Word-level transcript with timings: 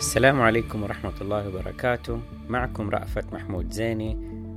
السلام 0.00 0.40
عليكم 0.40 0.82
ورحمة 0.82 1.12
الله 1.20 1.48
وبركاته. 1.48 2.20
معكم 2.48 2.90
رأفت 2.90 3.32
محمود 3.32 3.72
زيني 3.72 4.16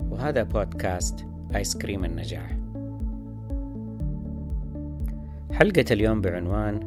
وهذا 0.10 0.44
بودكاست 0.44 1.26
آيس 1.56 1.78
كريم 1.78 2.06
النجاح. 2.06 2.58
حلقة 5.52 5.86
اليوم 5.92 6.22
بعنوان 6.22 6.80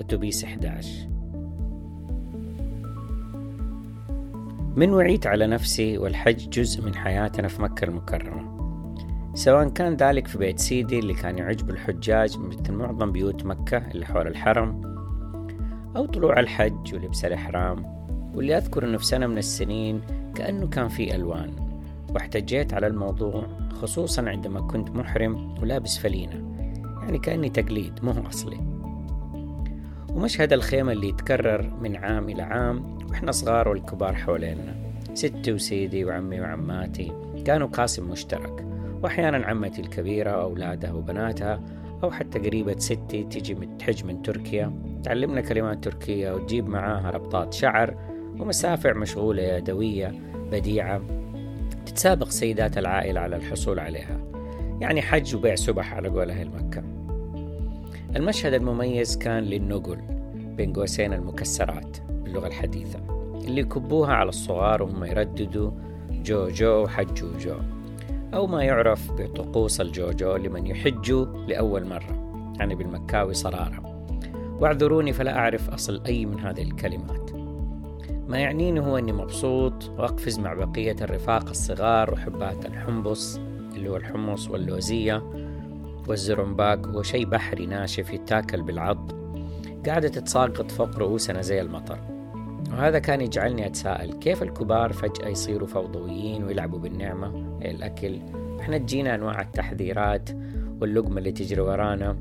أتوبيس 0.00 0.44
11 0.44 1.08
من 4.76 4.90
وعيت 4.90 5.26
على 5.26 5.46
نفسي 5.46 5.98
والحج 5.98 6.48
جزء 6.48 6.84
من 6.84 6.94
حياتنا 6.94 7.48
في 7.48 7.62
مكة 7.62 7.84
المكرمة. 7.84 8.52
سواء 9.34 9.68
كان 9.68 9.96
ذلك 9.96 10.26
في 10.26 10.38
بيت 10.38 10.58
سيدي 10.58 10.98
اللي 10.98 11.14
كان 11.14 11.38
يعج 11.38 11.62
بالحجاج 11.62 12.38
مثل 12.38 12.72
معظم 12.72 13.12
بيوت 13.12 13.44
مكة 13.46 13.78
اللي 13.78 14.06
حول 14.06 14.26
الحرم 14.26 14.91
أو 15.96 16.06
طلوع 16.06 16.40
الحج 16.40 16.94
ولبس 16.94 17.24
الإحرام 17.24 18.02
واللي 18.34 18.56
أذكر 18.56 18.84
أنه 18.84 18.98
في 18.98 19.06
سنة 19.06 19.26
من 19.26 19.38
السنين 19.38 20.00
كأنه 20.34 20.68
كان 20.68 20.88
في 20.88 21.14
ألوان 21.14 21.50
واحتجيت 22.14 22.74
على 22.74 22.86
الموضوع 22.86 23.46
خصوصا 23.82 24.28
عندما 24.28 24.60
كنت 24.60 24.90
محرم 24.90 25.54
ولابس 25.62 25.98
فلينة 25.98 26.52
يعني 27.02 27.18
كأني 27.18 27.48
تقليد 27.48 27.92
مو 28.02 28.14
أصلي. 28.28 28.60
ومشهد 30.08 30.52
الخيمة 30.52 30.92
اللي 30.92 31.08
يتكرر 31.08 31.70
من 31.80 31.96
عام 31.96 32.28
إلى 32.28 32.42
عام 32.42 32.98
وإحنا 33.10 33.32
صغار 33.32 33.68
والكبار 33.68 34.14
حوالينا 34.14 34.74
ستي 35.14 35.52
وسيدي 35.52 36.04
وعمي 36.04 36.40
وعماتي 36.40 37.12
كانوا 37.46 37.68
قاسم 37.68 38.10
مشترك 38.10 38.66
وأحيانا 39.02 39.46
عمتي 39.46 39.80
الكبيرة 39.80 40.38
وأولادها 40.38 40.92
وبناتها 40.92 41.60
أو 42.02 42.10
حتى 42.10 42.38
قريبة 42.38 42.78
ستي 42.78 43.24
تيجي 43.24 43.54
تحج 43.78 44.04
من 44.04 44.22
تركيا. 44.22 44.72
تعلمنا 45.04 45.40
كلمات 45.40 45.84
تركية 45.84 46.32
وتجيب 46.32 46.68
معاها 46.68 47.10
ربطات 47.10 47.52
شعر 47.52 47.94
ومسافع 48.40 48.92
مشغولة 48.92 49.42
يدوية 49.42 50.12
بديعة 50.52 51.02
تتسابق 51.86 52.28
سيدات 52.28 52.78
العائلة 52.78 53.20
على 53.20 53.36
الحصول 53.36 53.78
عليها. 53.78 54.20
يعني 54.80 55.02
حج 55.02 55.36
وبيع 55.36 55.54
سبح 55.54 55.94
على 55.94 56.08
قول 56.08 56.30
أهل 56.30 56.50
مكة. 56.50 56.82
المشهد 58.16 58.54
المميز 58.54 59.16
كان 59.16 59.42
للنقل 59.42 59.98
بين 60.34 60.72
قوسين 60.72 61.12
المكسرات 61.12 61.96
باللغة 62.10 62.46
الحديثة 62.46 62.98
اللي 63.44 63.60
يكبوها 63.60 64.12
على 64.12 64.28
الصغار 64.28 64.82
وهم 64.82 65.04
يرددوا 65.04 65.70
جو 66.10 66.48
جو 66.48 66.86
حجوا 66.86 67.38
جو. 67.38 67.56
أو 68.34 68.46
ما 68.46 68.64
يعرف 68.64 69.12
بطقوس 69.12 69.80
الجوجو 69.80 70.36
لمن 70.36 70.66
يحجوا 70.66 71.24
لأول 71.24 71.86
مرة. 71.86 72.22
يعني 72.58 72.74
بالمكاوي 72.74 73.34
صرارة. 73.34 74.06
واعذروني 74.60 75.12
فلا 75.12 75.38
أعرف 75.38 75.70
أصل 75.70 76.02
أي 76.06 76.26
من 76.26 76.40
هذه 76.40 76.62
الكلمات. 76.62 77.30
ما 78.28 78.38
يعنيني 78.38 78.80
هو 78.80 78.98
أني 78.98 79.12
مبسوط 79.12 79.90
وأقفز 79.98 80.38
مع 80.38 80.54
بقية 80.54 80.96
الرفاق 81.00 81.48
الصغار 81.48 82.12
وحبات 82.12 82.66
الحمبص 82.66 83.40
اللي 83.74 83.88
هو 83.88 83.96
الحمص 83.96 84.48
واللوزية 84.48 85.22
والزرنباك 86.08 86.86
هو 86.86 87.02
شيء 87.02 87.26
بحري 87.26 87.66
ناشف 87.66 88.12
يتاكل 88.12 88.62
بالعض. 88.62 89.12
قاعدة 89.86 90.08
تتساقط 90.08 90.70
فوق 90.70 90.98
رؤوسنا 90.98 91.42
زي 91.42 91.60
المطر. 91.60 91.98
وهذا 92.72 92.98
كان 92.98 93.20
يجعلني 93.20 93.66
أتساءل 93.66 94.12
كيف 94.12 94.42
الكبار 94.42 94.92
فجأة 94.92 95.28
يصيروا 95.28 95.68
فوضويين 95.68 96.44
ويلعبوا 96.44 96.78
بالنعمة؟ 96.78 97.58
الأكل؟ 97.62 98.18
إحنا 98.60 98.78
تجينا 98.78 99.14
أنواع 99.14 99.40
التحذيرات 99.40 100.30
واللقمة 100.80 101.18
اللي 101.18 101.32
تجري 101.32 101.60
ورانا. 101.60 102.16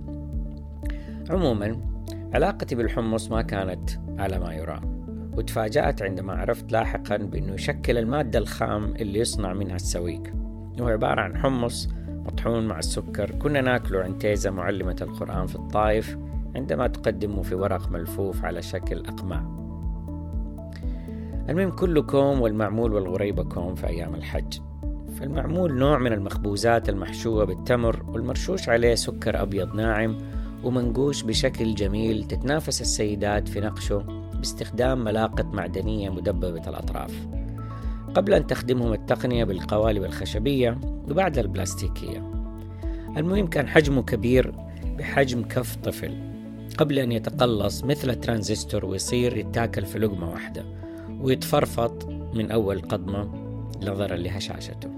عموما 1.29 1.77
علاقتي 2.33 2.75
بالحمص 2.75 3.31
ما 3.31 3.41
كانت 3.41 3.89
على 4.17 4.39
ما 4.39 4.53
يرام 4.53 5.01
وتفاجأت 5.37 6.01
عندما 6.01 6.33
عرفت 6.33 6.71
لاحقا 6.71 7.17
بأنه 7.17 7.53
يشكل 7.53 7.97
المادة 7.97 8.39
الخام 8.39 8.95
اللي 8.95 9.19
يصنع 9.19 9.53
منها 9.53 9.75
السويق. 9.75 10.23
هو 10.81 10.87
عبارة 10.87 11.21
عن 11.21 11.37
حمص 11.37 11.89
مطحون 12.09 12.67
مع 12.67 12.79
السكر. 12.79 13.31
كنا 13.31 13.61
ناكله 13.61 13.99
عند 13.99 14.17
تيزة 14.17 14.51
معلمة 14.51 14.95
القرآن 15.01 15.47
في 15.47 15.55
الطائف 15.55 16.17
عندما 16.55 16.87
تقدمه 16.87 17.41
في 17.41 17.55
ورق 17.55 17.89
ملفوف 17.89 18.45
على 18.45 18.61
شكل 18.61 19.05
أقماع. 19.05 19.60
المهم 21.49 21.71
كله 21.71 22.01
كوم 22.01 22.41
والمعمول 22.41 22.93
والغريبة 22.93 23.43
كوم 23.43 23.75
في 23.75 23.87
أيام 23.87 24.15
الحج. 24.15 24.53
فالمعمول 25.19 25.73
نوع 25.73 25.97
من 25.97 26.13
المخبوزات 26.13 26.89
المحشوة 26.89 27.45
بالتمر 27.45 28.03
والمرشوش 28.07 28.69
عليه 28.69 28.95
سكر 28.95 29.41
أبيض 29.41 29.75
ناعم 29.75 30.17
ومنقوش 30.63 31.23
بشكل 31.23 31.75
جميل 31.75 32.23
تتنافس 32.23 32.81
السيدات 32.81 33.47
في 33.47 33.59
نقشه 33.59 33.97
باستخدام 34.35 35.03
ملاقط 35.03 35.45
معدنية 35.45 36.09
مدببة 36.09 36.69
الأطراف. 36.69 37.27
قبل 38.15 38.33
أن 38.33 38.47
تخدمهم 38.47 38.93
التقنية 38.93 39.43
بالقوالب 39.43 40.03
الخشبية 40.03 40.79
وبعدها 41.09 41.43
البلاستيكية. 41.43 42.31
المهم 43.17 43.47
كان 43.47 43.67
حجمه 43.67 44.03
كبير 44.03 44.55
بحجم 44.97 45.43
كف 45.43 45.75
طفل. 45.75 46.17
قبل 46.77 46.99
أن 46.99 47.11
يتقلص 47.11 47.83
مثل 47.83 48.09
الترانزستور 48.09 48.85
ويصير 48.85 49.37
يتاكل 49.37 49.85
في 49.85 49.99
لقمة 49.99 50.29
واحدة. 50.29 50.80
ويتفرفط 51.21 52.07
من 52.33 52.51
أول 52.51 52.81
قضمة 52.81 53.29
نظرا 53.81 54.15
لهشاشته. 54.15 54.89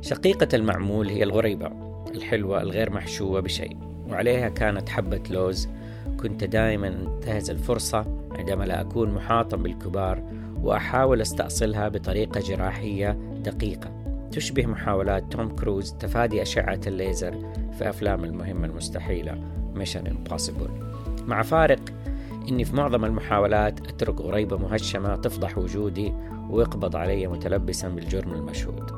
شقيقة 0.00 0.48
المعمول 0.54 1.08
هي 1.08 1.22
الغريبة 1.22 1.70
الحلوة 2.14 2.62
الغير 2.62 2.92
محشوة 2.92 3.40
بشيء 3.40 3.76
وعليها 4.08 4.48
كانت 4.48 4.88
حبة 4.88 5.22
لوز. 5.30 5.68
كنت 6.20 6.44
دائما 6.44 6.88
انتهز 6.88 7.50
الفرصة 7.50 8.04
عندما 8.38 8.64
لا 8.64 8.80
أكون 8.80 9.14
محاطا 9.14 9.56
بالكبار 9.56 10.22
وأحاول 10.62 11.20
أستأصلها 11.20 11.88
بطريقة 11.88 12.40
جراحية 12.40 13.18
دقيقة. 13.44 13.90
تشبه 14.32 14.66
محاولات 14.66 15.32
توم 15.32 15.48
كروز 15.48 15.92
تفادي 15.92 16.42
أشعة 16.42 16.80
الليزر 16.86 17.52
في 17.78 17.88
أفلام 17.88 18.24
المهمة 18.24 18.66
المستحيلة 18.66 19.38
Mission 19.74 20.08
Impossible. 20.08 20.70
مع 21.26 21.42
فارق 21.42 21.80
إني 22.48 22.64
في 22.64 22.76
معظم 22.76 23.04
المحاولات 23.04 23.80
أترك 23.80 24.20
غريبة 24.20 24.56
مهشمة 24.56 25.16
تفضح 25.16 25.58
وجودي 25.58 26.12
ويقبض 26.50 26.96
علي 26.96 27.26
متلبسا 27.26 27.88
بالجرم 27.88 28.34
المشهود. 28.34 28.90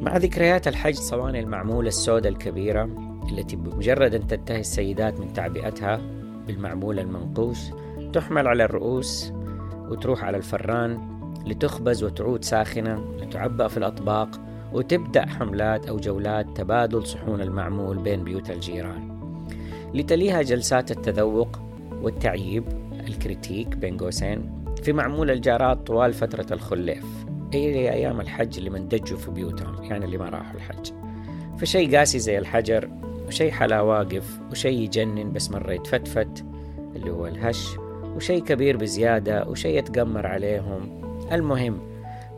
مع 0.00 0.16
ذكريات 0.16 0.68
الحج 0.68 0.94
صواني 0.94 1.40
المعمولة 1.40 1.88
السوداء 1.88 2.32
الكبيرة 2.32 2.88
التي 3.32 3.56
بمجرد 3.56 4.14
أن 4.14 4.26
تنتهي 4.26 4.60
السيدات 4.60 5.20
من 5.20 5.32
تعبئتها 5.32 6.00
بالمعمول 6.46 6.98
المنقوش 6.98 7.58
تحمل 8.12 8.46
على 8.46 8.64
الرؤوس 8.64 9.32
وتروح 9.88 10.24
على 10.24 10.36
الفران 10.36 11.20
لتخبز 11.46 12.04
وتعود 12.04 12.44
ساخنة 12.44 13.04
لتعبأ 13.18 13.68
في 13.68 13.76
الأطباق 13.76 14.28
وتبدأ 14.72 15.26
حملات 15.26 15.86
أو 15.86 15.96
جولات 15.96 16.56
تبادل 16.56 17.06
صحون 17.06 17.40
المعمول 17.40 17.98
بين 17.98 18.24
بيوت 18.24 18.50
الجيران. 18.50 19.19
لتليها 19.94 20.42
جلسات 20.42 20.90
التذوق 20.90 21.58
والتعييب 22.02 22.64
الكريتيك 23.08 23.68
بين 23.68 23.96
قوسين 23.96 24.64
في 24.82 24.92
معمول 24.92 25.30
الجارات 25.30 25.86
طوال 25.86 26.12
فترة 26.12 26.46
الخليف 26.54 27.04
أي 27.54 27.90
أيام 27.92 28.20
الحج 28.20 28.58
اللي 28.58 28.70
من 28.70 28.88
دجوا 28.88 29.18
في 29.18 29.30
بيوتهم 29.30 29.84
يعني 29.84 30.04
اللي 30.04 30.18
ما 30.18 30.28
راحوا 30.28 30.56
الحج. 30.56 30.92
فشي 31.58 31.96
قاسي 31.96 32.18
زي 32.18 32.38
الحجر 32.38 32.90
وشي 33.26 33.52
حلا 33.52 33.80
واقف 33.80 34.40
وشي 34.50 34.68
يجنن 34.68 35.32
بس 35.32 35.50
مرة 35.50 35.72
يتفتفت 35.72 36.44
اللي 36.96 37.10
هو 37.10 37.26
الهش 37.26 37.76
وشي 38.16 38.40
كبير 38.40 38.76
بزيادة 38.76 39.48
وشي 39.48 39.76
يتقمر 39.76 40.26
عليهم. 40.26 41.00
المهم 41.32 41.89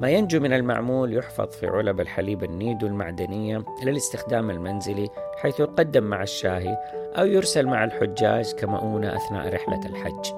ما 0.02 0.10
ينجو 0.10 0.40
من 0.40 0.52
المعمول 0.52 1.16
يحفظ 1.16 1.48
في 1.50 1.66
علب 1.66 2.00
الحليب 2.00 2.44
النيدو 2.44 2.86
المعدنية 2.86 3.64
للاستخدام 3.84 4.50
المنزلي 4.50 5.10
حيث 5.36 5.60
يقدم 5.60 6.04
مع 6.04 6.22
الشاهي 6.22 6.76
أو 7.18 7.26
يرسل 7.26 7.66
مع 7.66 7.84
الحجاج 7.84 8.52
كمؤونة 8.52 9.16
أثناء 9.16 9.54
رحلة 9.54 9.80
الحج. 9.86 10.32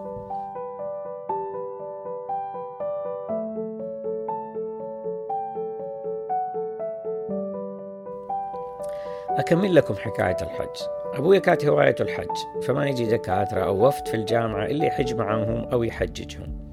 أكمل 9.31 9.75
لكم 9.75 9.95
حكاية 9.95 10.37
الحج. 10.43 10.77
أبويا 11.15 11.39
كانت 11.39 11.65
هوايته 11.65 12.03
الحج 12.03 12.37
فما 12.63 12.87
يجي 12.89 13.05
دكاترة 13.05 13.61
أو 13.61 13.87
وفد 13.87 14.09
في 14.09 14.15
الجامعة 14.15 14.65
إلا 14.67 14.87
يحج 14.87 15.15
معاهم 15.15 15.65
أو 15.65 15.83
يحججهم. 15.83 16.64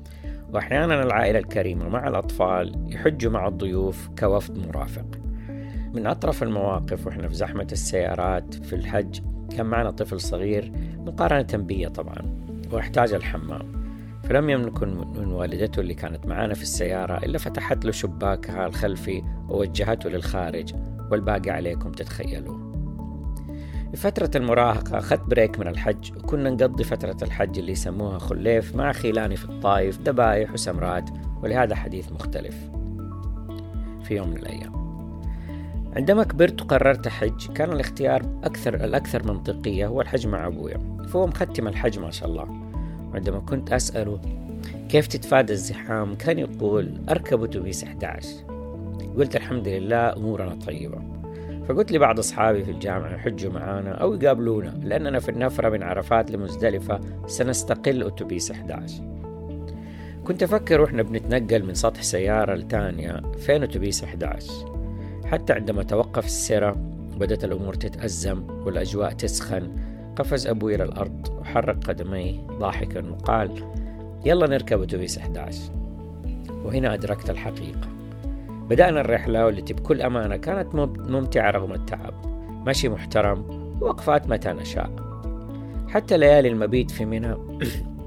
وأحيانا 0.53 1.03
العائلة 1.03 1.39
الكريمة 1.39 1.89
مع 1.89 2.07
الأطفال 2.07 2.85
يحجوا 2.87 3.31
مع 3.31 3.47
الضيوف 3.47 4.09
كوفد 4.19 4.67
مرافق. 4.67 5.05
من 5.93 6.07
أطرف 6.07 6.43
المواقف 6.43 7.07
وإحنا 7.07 7.27
في 7.27 7.35
زحمة 7.35 7.67
السيارات 7.71 8.53
في 8.53 8.73
الحج 8.73 9.19
كان 9.57 9.65
معنا 9.65 9.91
طفل 9.91 10.19
صغير 10.19 10.71
مقارنة 10.97 11.63
بي 11.63 11.89
طبعا 11.89 12.45
واحتاج 12.71 13.13
الحمام. 13.13 13.81
فلم 14.23 14.49
يملك 14.49 14.83
من 14.83 15.31
والدته 15.31 15.79
اللي 15.79 15.93
كانت 15.93 16.25
معنا 16.25 16.53
في 16.53 16.61
السيارة 16.61 17.17
إلا 17.17 17.37
فتحت 17.37 17.85
له 17.85 17.91
شباكها 17.91 18.67
الخلفي 18.67 19.23
ووجهته 19.49 20.09
للخارج 20.09 20.73
والباقي 21.11 21.49
عليكم 21.49 21.91
تتخيلوا 21.91 22.60
في 23.91 23.97
فترة 23.97 24.31
المراهقة 24.35 24.97
أخذت 24.97 25.21
بريك 25.21 25.59
من 25.59 25.67
الحج. 25.67 26.11
وكنا 26.17 26.49
نقضي 26.49 26.83
فترة 26.83 27.17
الحج 27.21 27.59
اللي 27.59 27.71
يسموها 27.71 28.19
خليف 28.19 28.75
مع 28.75 28.91
خيلاني 28.91 29.35
في 29.35 29.45
الطايف 29.45 29.99
ذبايح 30.01 30.53
وسمرات 30.53 31.09
ولهذا 31.43 31.75
حديث 31.75 32.11
مختلف 32.11 32.55
في 34.03 34.15
يوم 34.15 34.29
من 34.29 34.37
الأيام. 34.37 34.81
عندما 35.95 36.23
كبرت 36.23 36.61
وقررت 36.61 37.07
أحج 37.07 37.51
كان 37.51 37.71
الاختيار 37.71 38.21
أكثر 38.43 38.73
الأكثر 38.73 39.27
منطقية 39.27 39.87
هو 39.87 40.01
الحج 40.01 40.27
مع 40.27 40.47
أبويا. 40.47 40.97
فهو 41.07 41.27
مختم 41.27 41.67
الحج 41.67 41.99
ما 41.99 42.11
شاء 42.11 42.29
الله. 42.29 42.47
وعندما 43.11 43.39
كنت 43.39 43.73
أسأله 43.73 44.19
كيف 44.89 45.07
تتفادى 45.07 45.53
الزحام 45.53 46.15
كان 46.15 46.39
يقول 46.39 47.01
أركب 47.09 47.43
أتوبيس 47.43 47.83
11 47.83 48.27
قلت 49.17 49.35
الحمد 49.35 49.67
لله 49.67 50.13
أمورنا 50.13 50.55
طيبة. 50.55 51.10
فقلت 51.71 51.91
لبعض 51.91 52.19
أصحابي 52.19 52.63
في 52.63 52.71
الجامعة 52.71 53.13
يحجوا 53.13 53.51
معانا 53.51 53.91
أو 53.91 54.13
يقابلونا 54.13 54.79
لأننا 54.83 55.19
في 55.19 55.29
النفرة 55.29 55.69
من 55.69 55.83
عرفات 55.83 56.31
لمزدلفة 56.31 56.99
سنستقل 57.27 58.03
أتوبيس 58.03 58.51
11 58.51 59.03
كنت 60.23 60.43
أفكر 60.43 60.81
وإحنا 60.81 61.03
بنتنقل 61.03 61.65
من 61.65 61.73
سطح 61.73 62.01
سيارة 62.01 62.53
لتانية 62.55 63.21
فين 63.37 63.63
أتوبيس 63.63 64.03
11 64.03 64.51
حتى 65.25 65.53
عندما 65.53 65.83
توقف 65.83 66.25
السيرة 66.25 66.71
بدأت 67.19 67.43
الأمور 67.43 67.73
تتأزم 67.73 68.43
والأجواء 68.65 69.11
تسخن 69.11 69.75
قفز 70.15 70.47
أبوي 70.47 70.75
إلى 70.75 70.83
الأرض 70.83 71.27
وحرك 71.39 71.83
قدميه 71.87 72.39
ضاحكا 72.41 73.09
وقال 73.09 73.63
يلا 74.25 74.47
نركب 74.47 74.81
أتوبيس 74.81 75.17
11 75.17 75.59
وهنا 76.65 76.93
أدركت 76.93 77.29
الحقيقة. 77.29 78.00
بدأنا 78.71 79.01
الرحلة 79.01 79.45
والتي 79.45 79.73
بكل 79.73 80.01
أمانة 80.01 80.35
كانت 80.35 80.75
ممتعة 80.75 81.51
رغم 81.51 81.73
التعب. 81.73 82.13
مشي 82.67 82.89
محترم 82.89 83.45
ووقفات 83.81 84.29
متى 84.29 84.49
نشاء. 84.49 84.91
حتى 85.89 86.17
ليالي 86.17 86.47
المبيت 86.47 86.91
في 86.91 87.05
منى 87.05 87.35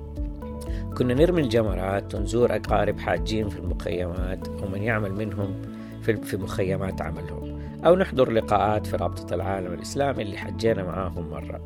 كنا 0.97 1.15
نرمي 1.15 1.41
الجمرات 1.41 2.15
ونزور 2.15 2.57
أقارب 2.57 2.99
حاجين 2.99 3.49
في 3.49 3.59
المخيمات 3.59 4.49
ومن 4.49 4.83
يعمل 4.83 5.13
منهم 5.13 5.63
في 6.03 6.37
مخيمات 6.37 7.03
عملهم. 7.03 7.61
أو 7.87 7.97
نحضر 7.97 8.31
لقاءات 8.31 8.87
في 8.87 8.97
رابطة 8.97 9.35
العالم 9.35 9.73
الإسلامي 9.73 10.23
اللي 10.23 10.37
حجينا 10.37 10.83
معاهم 10.83 11.31
مرة. 11.31 11.61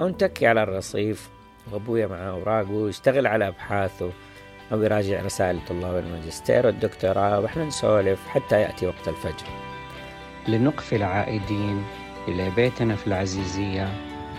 أو 0.00 0.08
نتكي 0.08 0.46
على 0.46 0.62
الرصيف 0.62 1.30
وأبويا 1.72 2.06
معاه 2.06 2.30
أوراقه 2.30 2.72
ويشتغل 2.72 3.26
على 3.26 3.48
أبحاثه. 3.48 4.10
أو 4.72 4.82
يراجع 4.82 5.22
رسائل 5.22 5.60
طلاب 5.68 5.96
الماجستير 5.96 6.66
والدكتوراه 6.66 7.40
وإحنا 7.40 7.64
نسولف 7.64 8.28
حتى 8.28 8.60
يأتي 8.60 8.86
وقت 8.86 9.08
الفجر. 9.08 9.46
لنقفل 10.48 11.02
عائدين 11.02 11.84
إلى 12.28 12.50
بيتنا 12.50 12.96
في 12.96 13.06
العزيزية 13.06 13.88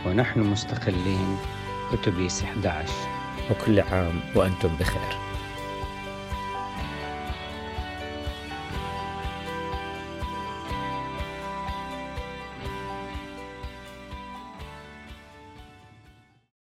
ونحن 0.05 0.39
مستقلين. 0.39 1.37
أتوبيس 1.93 2.43
11 2.43 2.93
وكل 3.51 3.79
عام 3.79 4.19
وأنتم 4.35 4.69
بخير. 4.79 5.26